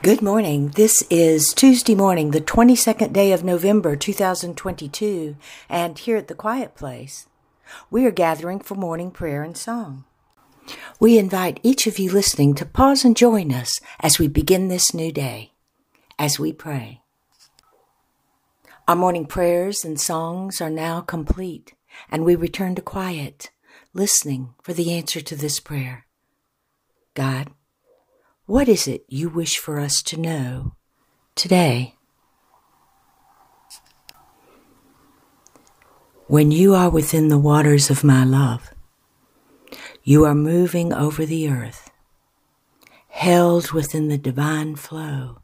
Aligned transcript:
Good 0.00 0.22
morning. 0.22 0.68
This 0.68 1.02
is 1.10 1.52
Tuesday 1.52 1.96
morning, 1.96 2.30
the 2.30 2.40
22nd 2.40 3.12
day 3.12 3.32
of 3.32 3.42
November 3.42 3.96
2022, 3.96 5.34
and 5.68 5.98
here 5.98 6.16
at 6.16 6.28
the 6.28 6.36
Quiet 6.36 6.76
Place, 6.76 7.26
we 7.90 8.06
are 8.06 8.12
gathering 8.12 8.60
for 8.60 8.76
morning 8.76 9.10
prayer 9.10 9.42
and 9.42 9.56
song. 9.56 10.04
We 11.00 11.18
invite 11.18 11.58
each 11.64 11.88
of 11.88 11.98
you 11.98 12.12
listening 12.12 12.54
to 12.54 12.64
pause 12.64 13.04
and 13.04 13.16
join 13.16 13.52
us 13.52 13.80
as 13.98 14.20
we 14.20 14.28
begin 14.28 14.68
this 14.68 14.94
new 14.94 15.10
day, 15.10 15.50
as 16.16 16.38
we 16.38 16.52
pray. 16.52 17.02
Our 18.86 18.96
morning 18.96 19.26
prayers 19.26 19.84
and 19.84 20.00
songs 20.00 20.60
are 20.60 20.70
now 20.70 21.00
complete, 21.00 21.74
and 22.08 22.24
we 22.24 22.36
return 22.36 22.76
to 22.76 22.82
quiet, 22.82 23.50
listening 23.92 24.54
for 24.62 24.72
the 24.72 24.92
answer 24.92 25.20
to 25.20 25.34
this 25.34 25.58
prayer. 25.58 26.06
God, 27.14 27.50
what 28.48 28.66
is 28.66 28.88
it 28.88 29.04
you 29.08 29.28
wish 29.28 29.58
for 29.58 29.78
us 29.78 30.00
to 30.00 30.18
know 30.18 30.72
today? 31.34 31.94
When 36.28 36.50
you 36.50 36.74
are 36.74 36.88
within 36.88 37.28
the 37.28 37.36
waters 37.36 37.90
of 37.90 38.02
my 38.02 38.24
love, 38.24 38.72
you 40.02 40.24
are 40.24 40.34
moving 40.34 40.94
over 40.94 41.26
the 41.26 41.46
earth, 41.50 41.90
held 43.08 43.72
within 43.72 44.08
the 44.08 44.16
divine 44.16 44.76
flow, 44.76 45.42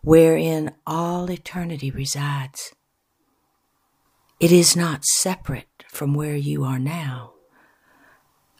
wherein 0.00 0.74
all 0.86 1.30
eternity 1.30 1.90
resides. 1.90 2.74
It 4.40 4.50
is 4.50 4.74
not 4.74 5.04
separate 5.04 5.84
from 5.90 6.14
where 6.14 6.34
you 6.36 6.64
are 6.64 6.78
now. 6.78 7.34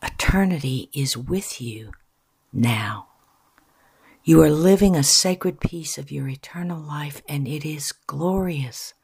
Eternity 0.02 0.90
is 0.92 1.16
with 1.16 1.58
you 1.62 1.92
now. 2.52 3.03
You 4.26 4.40
are 4.40 4.50
living 4.50 4.96
a 4.96 5.02
sacred 5.02 5.60
piece 5.60 5.98
of 5.98 6.10
your 6.10 6.28
eternal 6.28 6.80
life, 6.80 7.20
and 7.28 7.46
it 7.46 7.64
is 7.64 7.92
glorious 8.06 8.94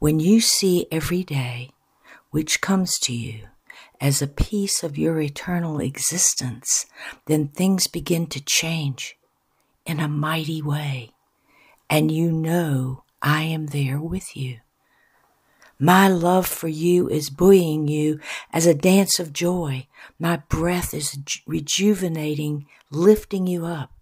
when 0.00 0.18
you 0.18 0.40
see 0.40 0.86
every 0.90 1.22
day 1.22 1.70
which 2.30 2.60
comes 2.60 2.98
to 3.00 3.14
you 3.14 3.46
as 4.00 4.20
a 4.20 4.26
piece 4.26 4.82
of 4.82 4.98
your 4.98 5.20
eternal 5.20 5.78
existence, 5.78 6.86
then 7.26 7.48
things 7.48 7.86
begin 7.86 8.26
to 8.26 8.44
change 8.44 9.16
in 9.86 10.00
a 10.00 10.08
mighty 10.08 10.60
way, 10.60 11.12
and 11.88 12.10
you 12.10 12.32
know 12.32 13.04
I 13.22 13.42
am 13.42 13.66
there 13.66 14.00
with 14.00 14.36
you. 14.36 14.58
My 15.78 16.08
love 16.08 16.46
for 16.46 16.68
you 16.68 17.08
is 17.08 17.30
buoying 17.30 17.86
you 17.86 18.18
as 18.52 18.66
a 18.66 18.74
dance 18.74 19.20
of 19.20 19.32
joy. 19.32 19.86
My 20.18 20.42
breath 20.48 20.92
is 20.92 21.16
rejuvenating, 21.46 22.66
lifting 22.90 23.46
you 23.46 23.64
up. 23.64 23.92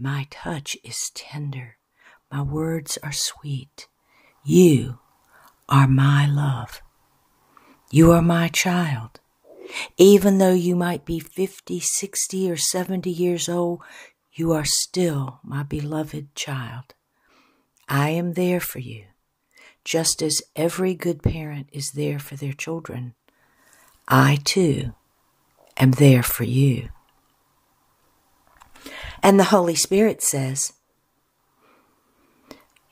My 0.00 0.28
touch 0.30 0.78
is 0.84 1.10
tender. 1.12 1.76
My 2.30 2.40
words 2.40 2.98
are 3.02 3.10
sweet. 3.10 3.88
You 4.44 5.00
are 5.68 5.88
my 5.88 6.24
love. 6.24 6.80
You 7.90 8.12
are 8.12 8.22
my 8.22 8.46
child. 8.46 9.18
Even 9.96 10.38
though 10.38 10.54
you 10.54 10.76
might 10.76 11.04
be 11.04 11.18
50, 11.18 11.80
60, 11.80 12.48
or 12.48 12.56
70 12.56 13.10
years 13.10 13.48
old, 13.48 13.82
you 14.32 14.52
are 14.52 14.64
still 14.64 15.40
my 15.42 15.64
beloved 15.64 16.32
child. 16.36 16.94
I 17.88 18.10
am 18.10 18.34
there 18.34 18.60
for 18.60 18.78
you, 18.78 19.06
just 19.84 20.22
as 20.22 20.42
every 20.54 20.94
good 20.94 21.24
parent 21.24 21.70
is 21.72 21.90
there 21.90 22.20
for 22.20 22.36
their 22.36 22.52
children. 22.52 23.14
I 24.06 24.38
too 24.44 24.94
am 25.76 25.90
there 25.90 26.22
for 26.22 26.44
you. 26.44 26.90
And 29.22 29.38
the 29.38 29.44
Holy 29.44 29.74
Spirit 29.74 30.22
says, 30.22 30.72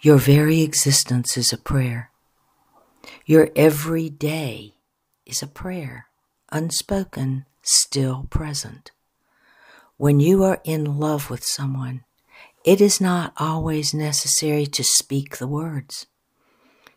Your 0.01 0.19
very 0.19 0.63
existence 0.63 1.37
is 1.37 1.53
a 1.53 1.59
prayer. 1.59 2.11
Your 3.25 3.51
every 3.57 4.09
day 4.09 4.75
is 5.25 5.43
a 5.43 5.47
prayer, 5.47 6.07
unspoken, 6.53 7.47
still 7.63 8.27
present. 8.31 8.93
When 9.97 10.21
you 10.21 10.45
are 10.45 10.61
in 10.65 10.99
love 10.99 11.31
with 11.31 11.45
someone, 11.45 12.05
it 12.65 12.81
is 12.81 13.01
not 13.01 13.33
always 13.37 13.95
necessary 13.95 14.67
to 14.67 14.85
speak 14.85 15.39
the 15.39 15.47
words. 15.47 16.07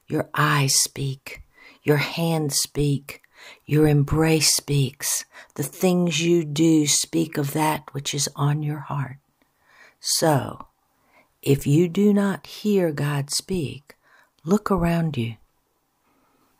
Your 0.08 0.30
eyes 0.34 0.76
speak, 0.76 1.44
your 1.84 1.98
hands 1.98 2.58
speak, 2.58 3.22
your 3.66 3.88
embrace 3.88 4.56
speaks. 4.56 5.26
The 5.56 5.64
things 5.64 6.22
you 6.22 6.44
do 6.44 6.88
speak 6.88 7.38
of 7.38 7.54
that 7.54 7.94
which 7.94 8.14
is 8.14 8.30
on 8.36 8.64
your 8.64 8.80
heart. 8.80 9.18
So, 10.00 10.68
if 11.42 11.66
you 11.68 11.88
do 11.88 12.14
not 12.14 12.48
hear 12.48 12.92
God 12.92 13.30
speak, 13.30 13.96
look 14.44 14.72
around 14.72 15.18
you. 15.18 15.36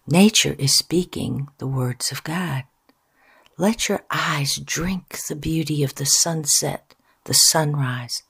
Nature 0.08 0.56
is 0.58 0.78
speaking 0.78 1.50
the 1.58 1.68
words 1.68 2.12
of 2.12 2.24
God. 2.24 2.64
Let 3.58 3.90
your 3.90 4.02
eyes 4.10 4.56
drink 4.56 5.18
the 5.28 5.36
beauty 5.36 5.84
of 5.84 5.96
the 5.96 6.06
sunset, 6.06 6.96
the 7.26 7.34
sunrise. 7.34 8.24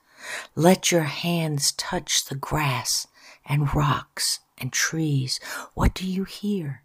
Let 0.56 0.92
your 0.92 1.04
hands 1.04 1.72
touch 1.74 2.26
the 2.26 2.36
grass 2.36 3.08
and 3.46 3.74
rocks 3.74 4.40
and 4.58 4.74
trees. 4.74 5.40
What 5.74 5.94
do 5.94 6.06
you 6.06 6.24
hear? 6.24 6.82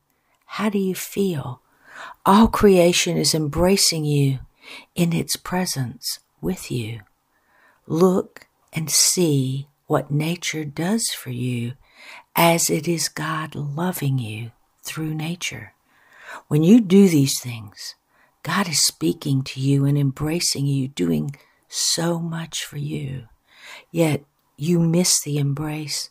How 0.55 0.69
do 0.69 0.79
you 0.79 0.95
feel? 0.95 1.63
All 2.25 2.47
creation 2.47 3.17
is 3.17 3.35
embracing 3.35 4.05
you 4.05 4.39
in 4.95 5.13
its 5.13 5.35
presence 5.35 6.21
with 6.41 6.71
you. 6.71 7.01
Look 7.89 8.47
and 8.73 8.89
see 8.89 9.67
what 9.89 10.13
nature 10.13 10.65
does 10.65 11.09
for 11.09 11.31
you 11.31 11.73
as 12.37 12.71
it 12.71 12.87
is 12.87 13.09
God 13.09 13.57
loving 13.57 14.21
you 14.21 14.53
through 14.85 15.13
nature. 15.15 15.73
When 16.47 16.63
you 16.63 16.81
do 16.81 17.09
these 17.09 17.41
things, 17.41 17.97
God 18.45 18.69
is 18.69 18.87
speaking 18.87 19.43
to 19.43 19.61
you 19.61 19.85
and 19.85 19.99
embracing 19.99 20.67
you, 20.67 20.87
doing 20.87 21.35
so 21.67 22.21
much 22.21 22.65
for 22.65 22.79
you. 22.79 23.25
Yet 23.91 24.23
you 24.57 24.79
miss 24.79 25.21
the 25.21 25.37
embrace, 25.37 26.11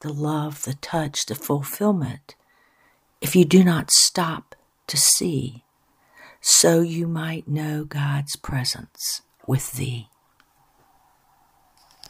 the 0.00 0.12
love, 0.12 0.64
the 0.64 0.74
touch, 0.74 1.26
the 1.26 1.36
fulfillment 1.36 2.34
if 3.24 3.34
you 3.34 3.46
do 3.46 3.64
not 3.64 3.90
stop 3.90 4.54
to 4.86 4.98
see, 4.98 5.64
so 6.42 6.82
you 6.82 7.06
might 7.06 7.48
know 7.48 7.86
God's 7.86 8.36
presence 8.36 9.22
with 9.46 9.72
thee. 9.72 10.10